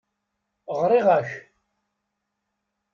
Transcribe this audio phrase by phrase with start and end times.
[0.79, 1.29] Ɣriɣ-ak.